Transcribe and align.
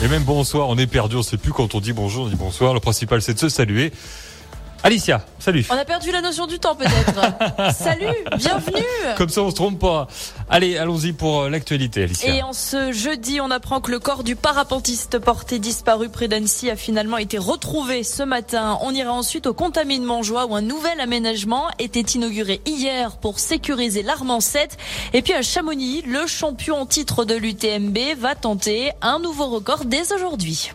Et 0.00 0.06
même 0.06 0.22
bonsoir, 0.22 0.68
on 0.68 0.78
est 0.78 0.86
perdu, 0.86 1.16
on 1.16 1.22
sait 1.22 1.38
plus 1.38 1.52
quand 1.52 1.74
on 1.74 1.80
dit 1.80 1.92
bonjour, 1.92 2.26
on 2.26 2.28
dit 2.28 2.36
bonsoir. 2.36 2.72
Le 2.72 2.78
principal, 2.78 3.20
c'est 3.20 3.34
de 3.34 3.38
se 3.40 3.48
saluer. 3.48 3.92
Alicia, 4.88 5.20
salut. 5.38 5.66
On 5.68 5.76
a 5.76 5.84
perdu 5.84 6.10
la 6.10 6.22
notion 6.22 6.46
du 6.46 6.58
temps 6.58 6.74
peut-être. 6.74 7.74
salut, 7.76 8.06
bienvenue. 8.38 8.82
Comme 9.18 9.28
ça 9.28 9.42
on 9.42 9.50
se 9.50 9.54
trompe 9.54 9.78
pas. 9.78 10.08
Allez, 10.48 10.78
allons-y 10.78 11.12
pour 11.12 11.42
euh, 11.42 11.50
l'actualité 11.50 12.04
Alicia. 12.04 12.34
Et 12.34 12.42
en 12.42 12.54
ce 12.54 12.90
jeudi, 12.90 13.38
on 13.42 13.50
apprend 13.50 13.82
que 13.82 13.90
le 13.90 13.98
corps 13.98 14.24
du 14.24 14.34
parapentiste 14.34 15.18
porté 15.18 15.58
disparu 15.58 16.08
près 16.08 16.26
d'Annecy 16.26 16.70
a 16.70 16.76
finalement 16.76 17.18
été 17.18 17.36
retrouvé 17.36 18.02
ce 18.02 18.22
matin. 18.22 18.78
On 18.80 18.94
ira 18.94 19.12
ensuite 19.12 19.46
au 19.46 19.52
Contamine 19.52 20.04
Montjoie 20.04 20.46
où 20.46 20.56
un 20.56 20.62
nouvel 20.62 20.98
aménagement 21.00 21.66
était 21.78 22.00
inauguré 22.00 22.62
hier 22.64 23.18
pour 23.18 23.40
sécuriser 23.40 24.02
l'Armand 24.02 24.40
7. 24.40 24.78
Et 25.12 25.20
puis 25.20 25.34
à 25.34 25.42
Chamonix, 25.42 26.00
le 26.06 26.26
champion 26.26 26.76
en 26.76 26.86
titre 26.86 27.26
de 27.26 27.34
l'UTMB 27.34 27.98
va 28.18 28.34
tenter 28.34 28.92
un 29.02 29.18
nouveau 29.18 29.48
record 29.48 29.84
dès 29.84 30.14
aujourd'hui. 30.14 30.70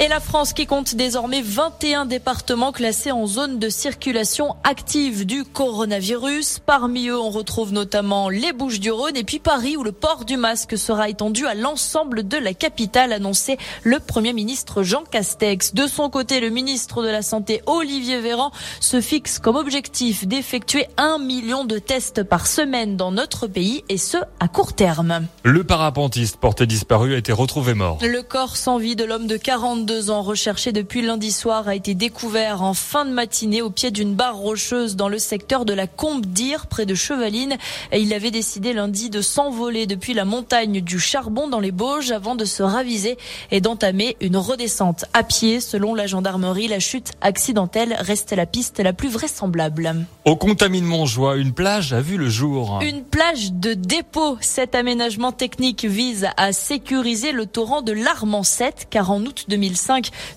Et 0.00 0.08
la 0.08 0.18
France 0.18 0.52
qui 0.54 0.66
compte 0.66 0.96
désormais 0.96 1.40
21 1.40 2.06
départements 2.06 2.72
classés 2.72 3.12
en 3.12 3.28
zone 3.28 3.60
de 3.60 3.68
circulation 3.68 4.56
active 4.64 5.24
du 5.24 5.44
coronavirus. 5.44 6.58
Parmi 6.66 7.06
eux, 7.06 7.18
on 7.18 7.30
retrouve 7.30 7.72
notamment 7.72 8.28
les 8.28 8.52
Bouches 8.52 8.80
du 8.80 8.90
Rhône 8.90 9.16
et 9.16 9.22
puis 9.22 9.38
Paris 9.38 9.76
où 9.76 9.84
le 9.84 9.92
port 9.92 10.24
du 10.24 10.36
masque 10.36 10.76
sera 10.76 11.08
étendu 11.08 11.46
à 11.46 11.54
l'ensemble 11.54 12.26
de 12.26 12.36
la 12.36 12.54
capitale, 12.54 13.12
annoncé 13.12 13.56
le 13.84 14.00
Premier 14.00 14.32
ministre 14.32 14.82
Jean 14.82 15.04
Castex. 15.08 15.74
De 15.74 15.86
son 15.86 16.10
côté, 16.10 16.40
le 16.40 16.50
ministre 16.50 17.04
de 17.04 17.08
la 17.08 17.22
Santé 17.22 17.62
Olivier 17.66 18.20
Véran 18.20 18.50
se 18.80 19.00
fixe 19.00 19.38
comme 19.38 19.56
objectif 19.56 20.26
d'effectuer 20.26 20.88
un 20.96 21.18
million 21.18 21.64
de 21.64 21.78
tests 21.78 22.24
par 22.24 22.48
semaine 22.48 22.96
dans 22.96 23.12
notre 23.12 23.46
pays 23.46 23.84
et 23.88 23.98
ce, 23.98 24.16
à 24.40 24.48
court 24.48 24.72
terme. 24.72 25.28
Le 25.44 25.62
parapentiste 25.62 26.38
porté 26.38 26.66
disparu 26.66 27.14
a 27.14 27.18
été 27.18 27.32
retrouvé 27.32 27.74
mort. 27.74 27.98
Le 28.02 28.22
corps 28.22 28.56
sans 28.56 28.78
vie 28.78 28.96
de 28.96 29.04
l'homme 29.04 29.28
de 29.28 29.36
40 29.36 29.83
deux 29.84 30.10
ans 30.10 30.22
recherché 30.22 30.72
depuis 30.72 31.02
lundi 31.02 31.30
soir 31.30 31.68
a 31.68 31.74
été 31.74 31.94
découvert 31.94 32.62
en 32.62 32.74
fin 32.74 33.04
de 33.04 33.10
matinée 33.10 33.62
au 33.62 33.70
pied 33.70 33.90
d'une 33.90 34.14
barre 34.14 34.36
rocheuse 34.36 34.96
dans 34.96 35.08
le 35.08 35.18
secteur 35.18 35.64
de 35.64 35.72
la 35.72 35.86
Combe 35.86 36.24
d'Ir 36.24 36.66
près 36.66 36.86
de 36.86 36.94
Chevaline. 36.94 37.56
Et 37.92 38.00
il 38.00 38.12
avait 38.14 38.30
décidé 38.30 38.72
lundi 38.72 39.10
de 39.10 39.20
s'envoler 39.20 39.86
depuis 39.86 40.14
la 40.14 40.24
montagne 40.24 40.80
du 40.80 40.98
Charbon 40.98 41.48
dans 41.48 41.60
les 41.60 41.70
Bauges 41.70 42.10
avant 42.10 42.34
de 42.34 42.44
se 42.44 42.62
raviser 42.62 43.18
et 43.50 43.60
d'entamer 43.60 44.16
une 44.20 44.36
redescente 44.36 45.04
à 45.12 45.22
pied. 45.22 45.60
Selon 45.60 45.94
la 45.94 46.06
gendarmerie, 46.06 46.68
la 46.68 46.80
chute 46.80 47.12
accidentelle 47.20 47.96
reste 48.00 48.32
la 48.32 48.46
piste 48.46 48.80
la 48.80 48.92
plus 48.92 49.08
vraisemblable. 49.08 50.06
Au 50.24 50.36
Contamine 50.36 50.84
Montjoie, 50.84 51.36
une 51.36 51.52
plage 51.52 51.92
a 51.92 52.00
vu 52.00 52.16
le 52.16 52.30
jour. 52.30 52.80
Une 52.82 53.04
plage 53.04 53.52
de 53.52 53.74
dépôt. 53.74 54.38
Cet 54.40 54.74
aménagement 54.74 55.32
technique 55.32 55.84
vise 55.84 56.28
à 56.38 56.52
sécuriser 56.52 57.32
le 57.32 57.44
torrent 57.46 57.82
de 57.82 57.92
l'Armand 57.92 58.42
7 58.42 58.86
car 58.90 59.10
en 59.10 59.20
août 59.22 59.44
2000 59.48 59.73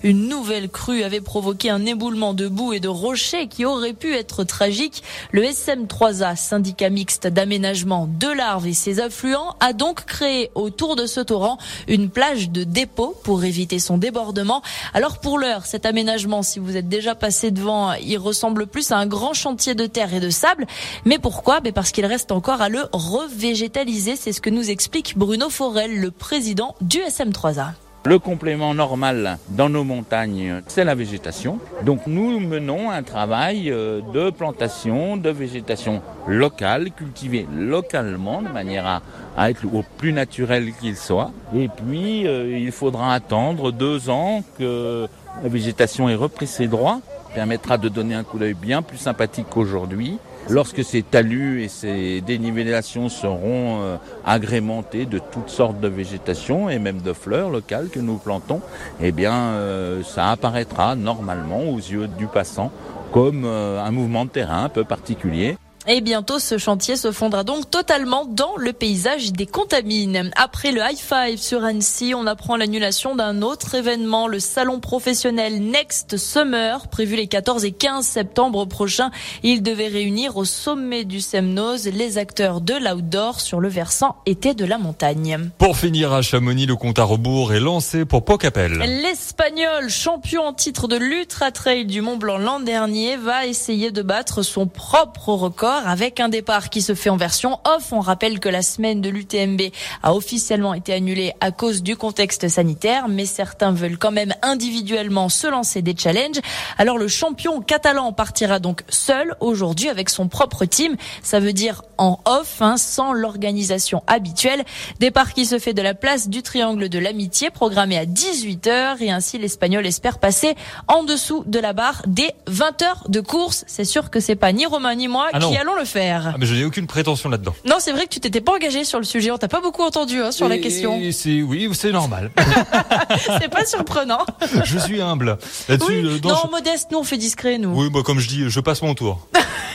une 0.02 0.28
nouvelle 0.28 0.68
crue 0.68 1.02
avait 1.02 1.20
provoqué 1.20 1.70
un 1.70 1.84
éboulement 1.86 2.34
de 2.34 2.48
boue 2.48 2.72
et 2.72 2.80
de 2.80 2.88
rochers 2.88 3.48
qui 3.48 3.64
aurait 3.64 3.92
pu 3.92 4.14
être 4.14 4.44
tragique. 4.44 5.02
Le 5.32 5.42
SM3A, 5.42 6.36
syndicat 6.36 6.90
mixte 6.90 7.26
d'aménagement 7.26 8.08
de 8.08 8.28
l'Arve 8.28 8.66
et 8.66 8.72
ses 8.72 9.00
affluents, 9.00 9.56
a 9.60 9.72
donc 9.72 10.04
créé 10.04 10.50
autour 10.54 10.96
de 10.96 11.06
ce 11.06 11.20
torrent 11.20 11.58
une 11.86 12.10
plage 12.10 12.50
de 12.50 12.64
dépôt 12.64 13.16
pour 13.24 13.44
éviter 13.44 13.78
son 13.78 13.98
débordement. 13.98 14.62
Alors 14.94 15.18
pour 15.18 15.38
l'heure, 15.38 15.66
cet 15.66 15.86
aménagement, 15.86 16.42
si 16.42 16.58
vous 16.58 16.76
êtes 16.76 16.88
déjà 16.88 17.14
passé 17.14 17.50
devant, 17.50 17.92
il 17.94 18.18
ressemble 18.18 18.66
plus 18.66 18.90
à 18.92 18.96
un 18.96 19.06
grand 19.06 19.34
chantier 19.34 19.74
de 19.74 19.86
terre 19.86 20.14
et 20.14 20.20
de 20.20 20.30
sable. 20.30 20.66
Mais 21.04 21.18
pourquoi? 21.18 21.60
Ben 21.60 21.72
Parce 21.72 21.92
qu'il 21.92 22.06
reste 22.06 22.32
encore 22.32 22.60
à 22.60 22.68
le 22.68 22.84
revégétaliser. 22.92 24.16
C'est 24.16 24.32
ce 24.32 24.40
que 24.40 24.50
nous 24.50 24.70
explique 24.70 25.16
Bruno 25.16 25.50
Forel, 25.50 26.00
le 26.00 26.10
président 26.10 26.74
du 26.80 26.98
SM3A. 26.98 27.87
Le 28.08 28.18
complément 28.18 28.72
normal 28.72 29.36
dans 29.50 29.68
nos 29.68 29.84
montagnes, 29.84 30.62
c'est 30.66 30.84
la 30.84 30.94
végétation. 30.94 31.58
Donc 31.82 32.06
nous 32.06 32.40
menons 32.40 32.90
un 32.90 33.02
travail 33.02 33.70
euh, 33.70 34.00
de 34.14 34.30
plantation, 34.30 35.18
de 35.18 35.28
végétation 35.28 36.00
locale, 36.26 36.90
cultivée 36.90 37.46
localement 37.54 38.40
de 38.40 38.48
manière 38.48 39.02
à, 39.36 39.50
être 39.50 39.66
au 39.66 39.84
plus 39.98 40.14
naturel 40.14 40.72
qu'il 40.80 40.96
soit. 40.96 41.32
Et 41.54 41.68
puis 41.68 42.26
euh, 42.26 42.58
il 42.58 42.72
faudra 42.72 43.12
attendre 43.12 43.72
deux 43.72 44.08
ans 44.08 44.42
que 44.58 45.06
la 45.42 45.48
végétation 45.50 46.08
ait 46.08 46.14
repris 46.14 46.46
ses 46.46 46.66
droits, 46.66 47.02
permettra 47.34 47.78
de 47.78 47.88
donner 47.88 48.14
un 48.14 48.24
coup 48.24 48.38
d'œil 48.38 48.54
bien 48.54 48.82
plus 48.82 48.98
sympathique 48.98 49.46
qu'aujourd'hui. 49.50 50.18
Lorsque 50.50 50.82
ces 50.82 51.02
talus 51.02 51.62
et 51.62 51.68
ces 51.68 52.22
dénivellations 52.22 53.10
seront 53.10 53.82
euh, 53.82 53.96
agrémentés 54.24 55.04
de 55.04 55.18
toutes 55.18 55.50
sortes 55.50 55.78
de 55.78 55.88
végétation 55.88 56.70
et 56.70 56.78
même 56.78 57.02
de 57.02 57.12
fleurs 57.12 57.50
locales 57.50 57.90
que 57.90 58.00
nous 58.00 58.16
plantons, 58.16 58.62
eh 59.02 59.12
bien, 59.12 59.34
euh, 59.34 60.02
ça 60.02 60.30
apparaîtra 60.30 60.96
normalement 60.96 61.64
aux 61.64 61.76
yeux 61.76 62.08
du 62.08 62.26
passant 62.26 62.72
comme 63.12 63.44
euh, 63.44 63.82
un 63.82 63.90
mouvement 63.90 64.24
de 64.24 64.30
terrain 64.30 64.64
un 64.64 64.68
peu 64.70 64.84
particulier. 64.84 65.56
Et 65.90 66.02
bientôt, 66.02 66.38
ce 66.38 66.58
chantier 66.58 66.96
se 66.96 67.12
fondra 67.12 67.44
donc 67.44 67.70
totalement 67.70 68.26
dans 68.26 68.56
le 68.58 68.74
paysage 68.74 69.32
des 69.32 69.46
contamines. 69.46 70.30
Après 70.36 70.70
le 70.70 70.82
high 70.82 70.98
five 70.98 71.38
sur 71.38 71.64
Annecy, 71.64 72.12
on 72.14 72.26
apprend 72.26 72.58
l'annulation 72.58 73.16
d'un 73.16 73.40
autre 73.40 73.74
événement, 73.74 74.28
le 74.28 74.38
salon 74.38 74.80
professionnel 74.80 75.62
Next 75.62 76.18
Summer, 76.18 76.88
prévu 76.88 77.16
les 77.16 77.26
14 77.26 77.64
et 77.64 77.72
15 77.72 78.04
septembre 78.04 78.66
prochains. 78.66 79.10
Il 79.42 79.62
devait 79.62 79.88
réunir 79.88 80.36
au 80.36 80.44
sommet 80.44 81.06
du 81.06 81.22
Semnose 81.22 81.86
les 81.86 82.18
acteurs 82.18 82.60
de 82.60 82.74
l'outdoor 82.74 83.40
sur 83.40 83.58
le 83.58 83.70
versant 83.70 84.16
été 84.26 84.52
de 84.52 84.66
la 84.66 84.76
montagne. 84.76 85.48
Pour 85.56 85.78
finir 85.78 86.12
à 86.12 86.20
Chamonix, 86.20 86.66
le 86.66 86.76
compte 86.76 86.98
à 86.98 87.04
rebours 87.04 87.54
est 87.54 87.60
lancé 87.60 88.04
pour 88.04 88.26
Pocapel. 88.26 88.74
L'Espagnol, 88.74 89.88
champion 89.88 90.42
en 90.42 90.52
titre 90.52 90.86
de 90.86 90.96
l'Ultra 90.96 91.50
Trail 91.50 91.86
du 91.86 92.02
Mont 92.02 92.18
Blanc 92.18 92.36
l'an 92.36 92.60
dernier, 92.60 93.16
va 93.16 93.46
essayer 93.46 93.90
de 93.90 94.02
battre 94.02 94.42
son 94.42 94.66
propre 94.66 95.30
record 95.30 95.77
avec 95.86 96.20
un 96.20 96.28
départ 96.28 96.70
qui 96.70 96.82
se 96.82 96.94
fait 96.94 97.10
en 97.10 97.16
version 97.16 97.60
off. 97.64 97.92
On 97.92 98.00
rappelle 98.00 98.40
que 98.40 98.48
la 98.48 98.62
semaine 98.62 99.00
de 99.00 99.08
l'UTMB 99.08 99.60
a 100.02 100.14
officiellement 100.14 100.74
été 100.74 100.92
annulée 100.92 101.32
à 101.40 101.50
cause 101.50 101.82
du 101.82 101.96
contexte 101.96 102.48
sanitaire, 102.48 103.08
mais 103.08 103.26
certains 103.26 103.72
veulent 103.72 103.98
quand 103.98 104.10
même 104.10 104.34
individuellement 104.42 105.28
se 105.28 105.46
lancer 105.46 105.82
des 105.82 105.94
challenges. 105.96 106.40
Alors 106.78 106.98
le 106.98 107.08
champion 107.08 107.60
catalan 107.60 108.12
partira 108.12 108.58
donc 108.58 108.82
seul 108.88 109.34
aujourd'hui 109.40 109.88
avec 109.88 110.08
son 110.08 110.28
propre 110.28 110.64
team. 110.64 110.96
Ça 111.22 111.40
veut 111.40 111.52
dire 111.52 111.82
en 111.98 112.18
off, 112.24 112.60
hein, 112.60 112.76
sans 112.76 113.12
l'organisation 113.12 114.02
habituelle. 114.06 114.64
Départ 115.00 115.34
qui 115.34 115.46
se 115.46 115.58
fait 115.58 115.74
de 115.74 115.82
la 115.82 115.94
place 115.94 116.28
du 116.28 116.42
triangle 116.42 116.88
de 116.88 116.98
l'amitié, 116.98 117.50
programmé 117.50 117.98
à 117.98 118.06
18h 118.06 119.02
et 119.02 119.10
ainsi 119.10 119.38
l'Espagnol 119.38 119.86
espère 119.86 120.18
passer 120.18 120.54
en 120.86 121.02
dessous 121.02 121.44
de 121.46 121.58
la 121.58 121.72
barre 121.72 122.02
des 122.06 122.30
20 122.46 122.82
heures 122.82 123.04
de 123.08 123.20
course. 123.20 123.64
C'est 123.66 123.84
sûr 123.84 124.10
que 124.10 124.20
c'est 124.20 124.36
pas 124.36 124.52
ni 124.52 124.66
Romain 124.66 124.94
ni 124.94 125.08
moi 125.08 125.28
ah 125.32 125.38
qui 125.38 125.56
allons 125.56 125.67
le 125.74 125.84
faire. 125.84 126.32
Ah, 126.34 126.36
mais 126.38 126.46
je 126.46 126.54
n'ai 126.54 126.64
aucune 126.64 126.86
prétention 126.86 127.28
là-dedans. 127.28 127.54
Non, 127.64 127.76
c'est 127.78 127.92
vrai 127.92 128.04
que 128.04 128.10
tu 128.10 128.20
t'étais 128.20 128.40
pas 128.40 128.52
engagé 128.52 128.84
sur 128.84 128.98
le 128.98 129.04
sujet. 129.04 129.30
On 129.30 129.38
t'a 129.38 129.48
pas 129.48 129.60
beaucoup 129.60 129.82
entendu 129.82 130.22
hein, 130.22 130.32
sur 130.32 130.48
la 130.48 130.58
question. 130.58 131.00
C'est 131.12 131.42
oui, 131.42 131.68
c'est 131.72 131.90
normal. 131.90 132.30
c'est 133.40 133.48
pas 133.48 133.64
surprenant. 133.64 134.24
je 134.64 134.78
suis 134.78 135.00
humble. 135.00 135.38
Oui. 135.68 135.76
Euh, 135.90 136.18
non, 136.22 136.50
modeste. 136.50 136.88
Nous, 136.90 136.98
on 136.98 137.04
fait 137.04 137.16
discret, 137.16 137.58
nous. 137.58 137.70
Oui, 137.70 137.90
moi, 137.90 138.02
comme 138.02 138.18
je 138.18 138.28
dis, 138.28 138.48
je 138.48 138.60
passe 138.60 138.82
mon 138.82 138.94
tour. 138.94 139.26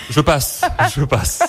je 0.09 0.22
passe. 0.22 0.62
je 0.96 1.04
passe. 1.04 1.42